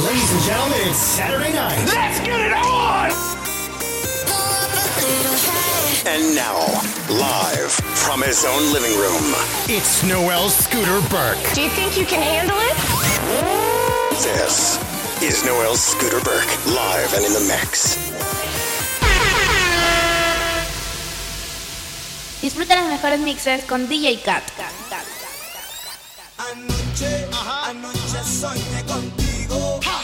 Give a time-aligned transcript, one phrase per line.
[0.00, 1.76] Ladies and gentlemen, it's Saturday night.
[1.84, 3.10] Let's get it on!
[6.08, 6.56] And now,
[7.12, 7.70] live
[8.00, 9.20] from his own living room,
[9.68, 11.36] It's Noel Scooter Burke.
[11.52, 12.72] Do you think you can handle it?
[14.24, 14.80] this
[15.22, 17.96] is Noel Scooter Burke, live and in the mix.
[22.40, 24.42] Disfruta las mejores mixes con DJ Cat.
[26.38, 27.28] Anoche,
[27.68, 29.31] anoche soñé contigo.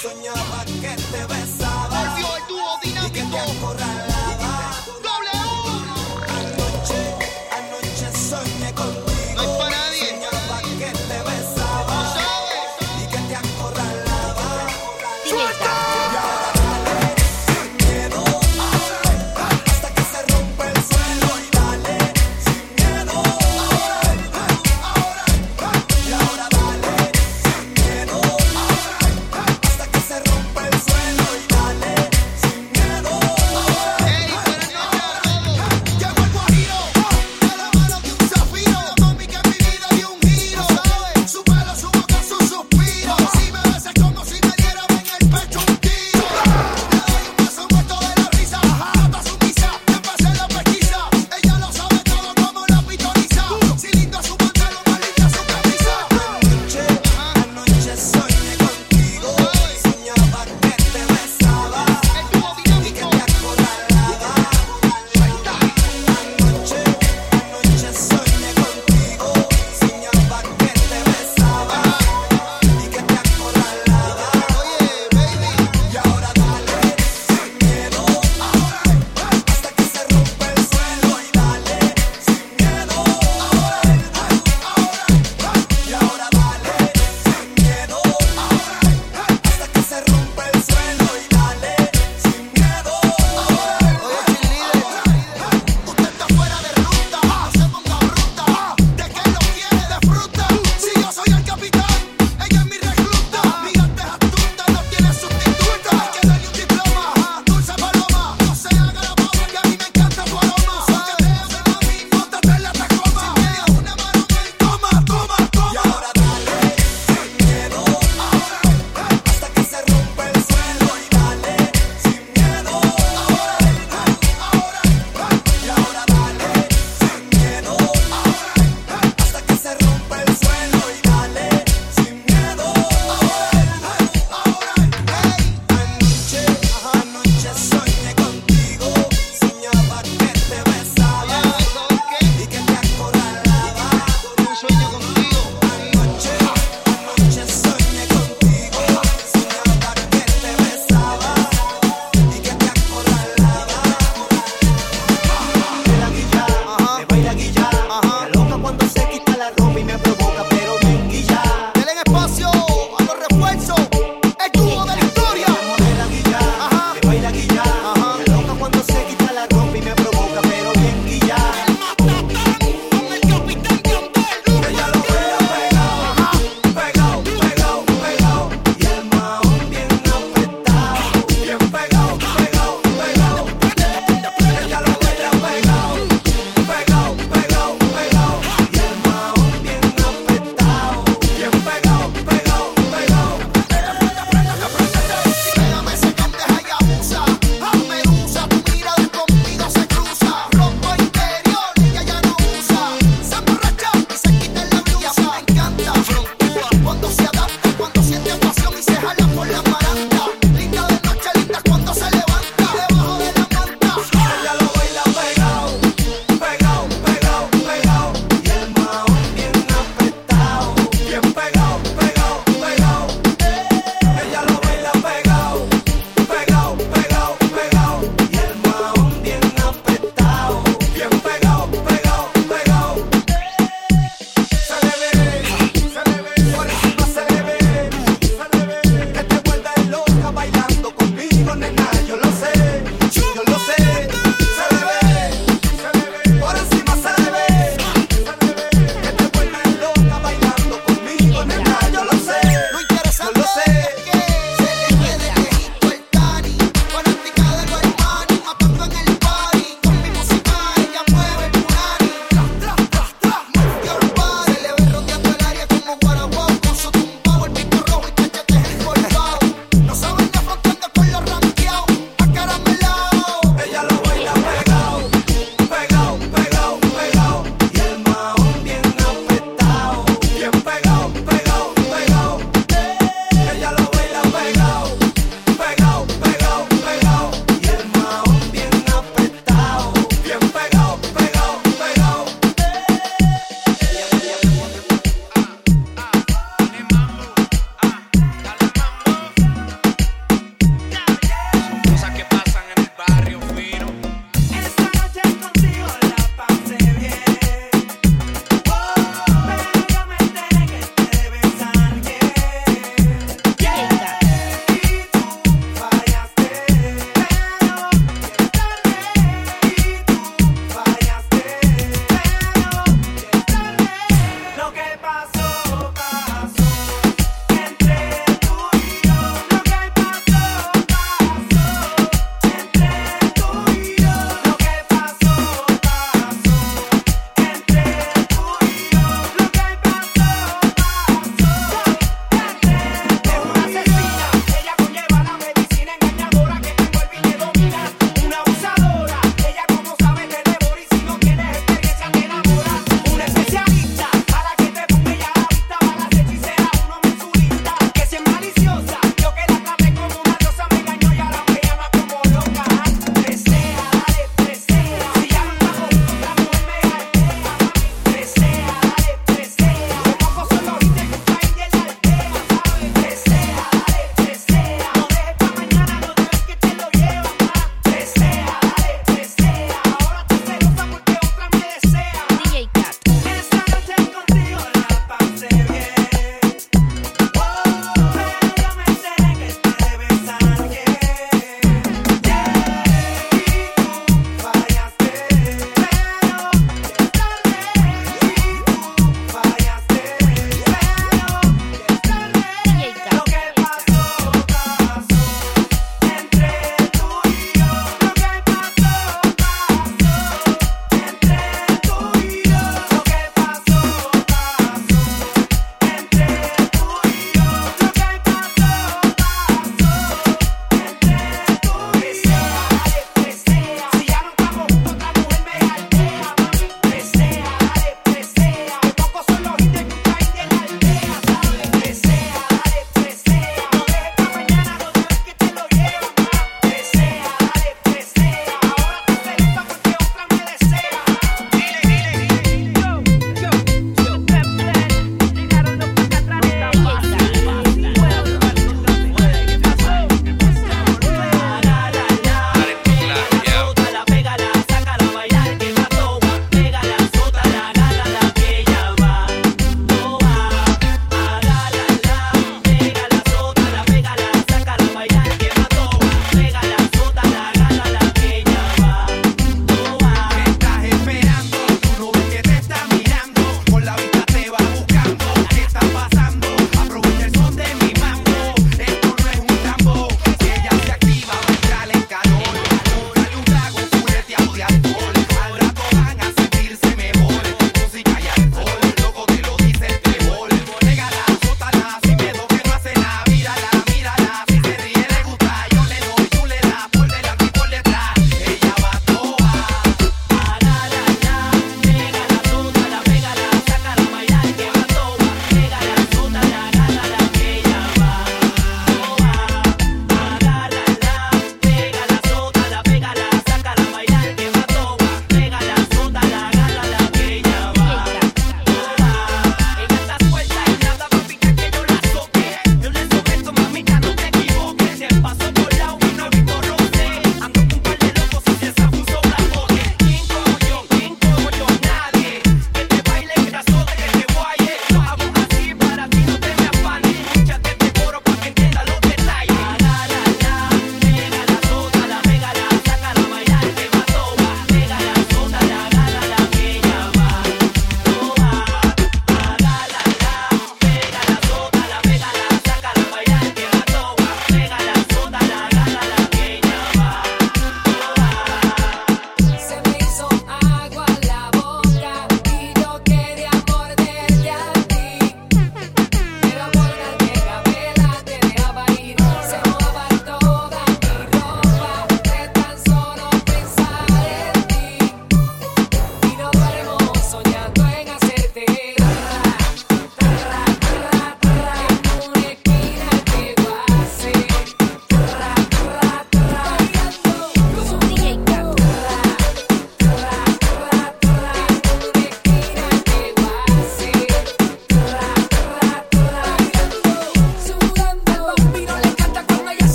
[0.00, 1.88] Soñaba que te besaba.
[1.88, 3.40] Volvió el dúo Y que te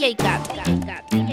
[0.00, 1.29] DJ Cat.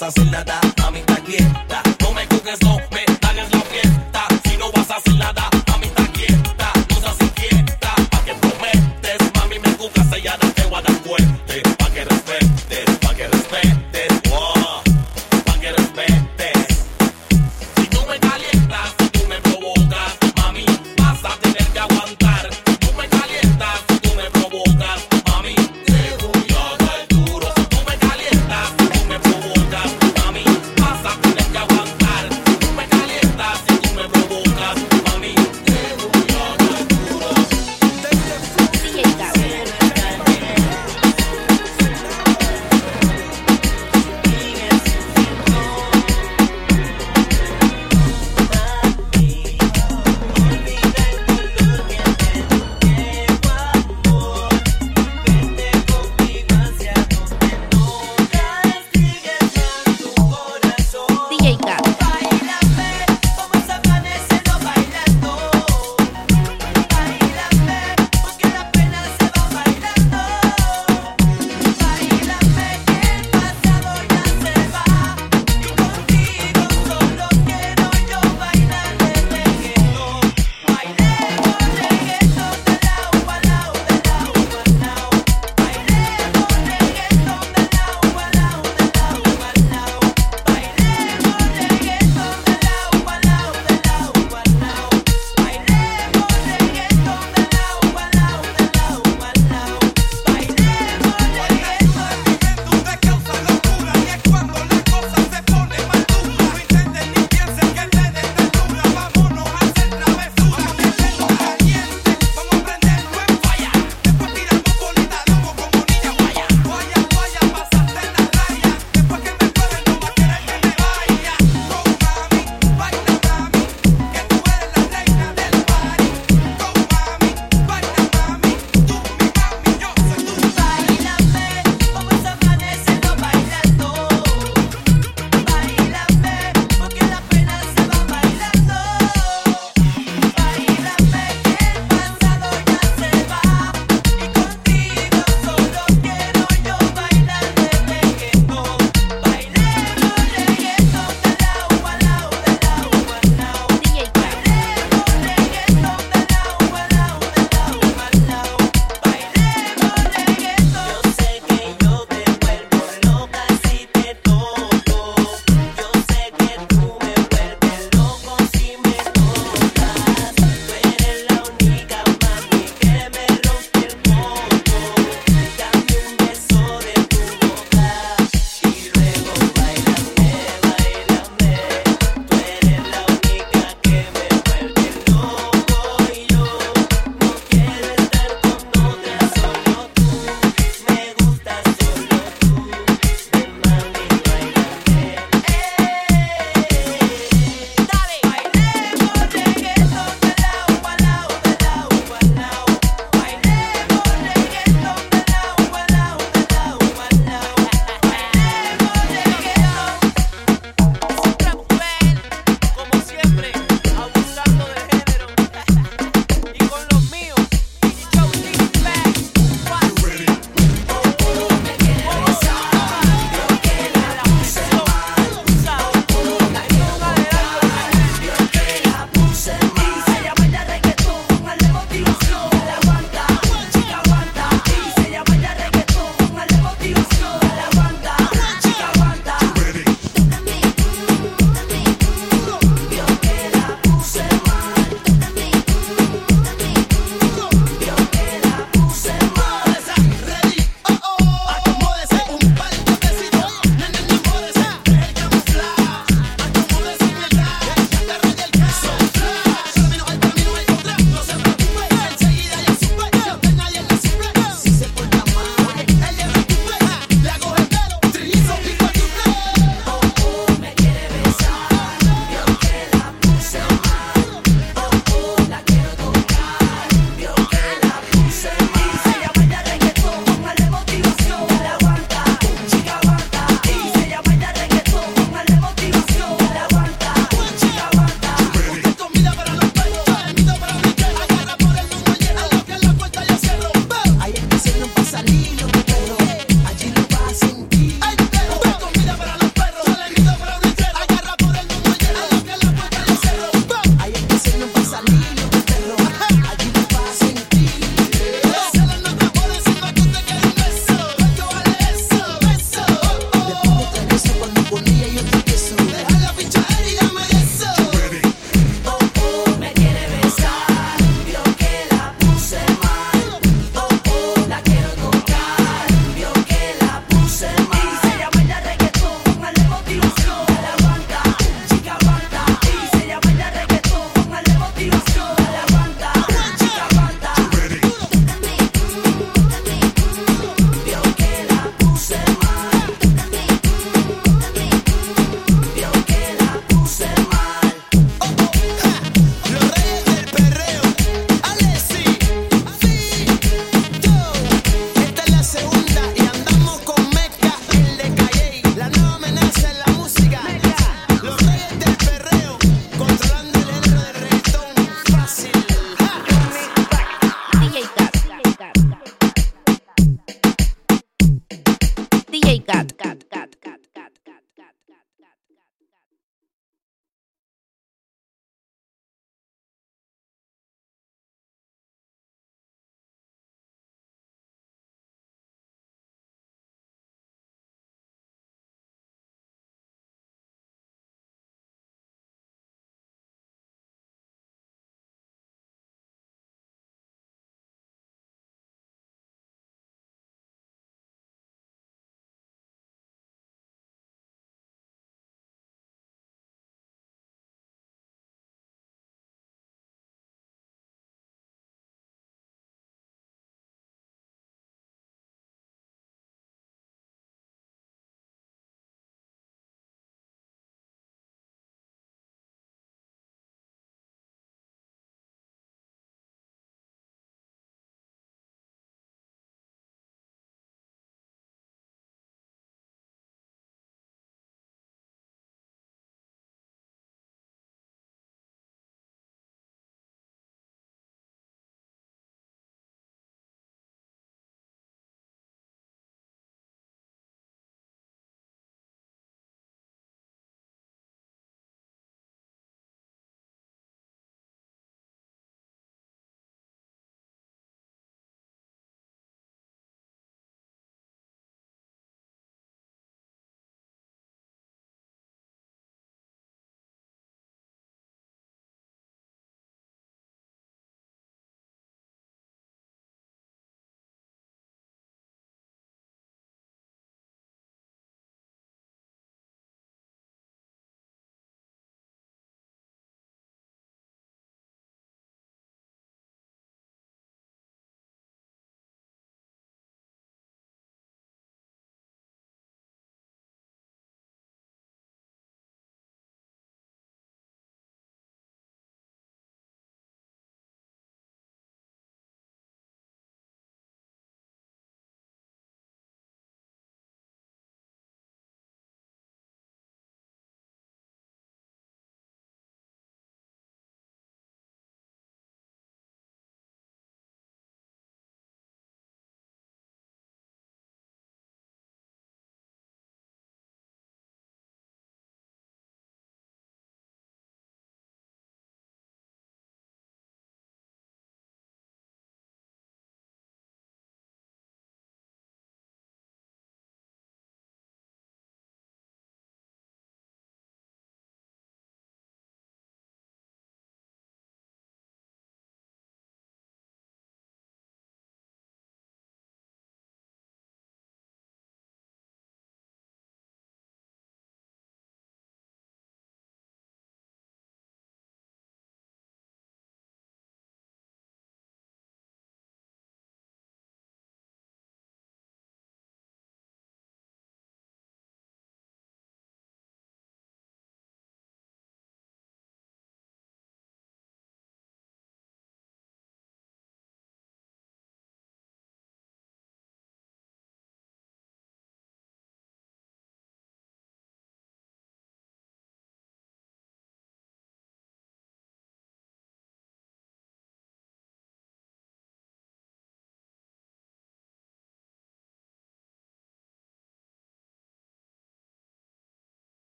[0.00, 0.79] assassinada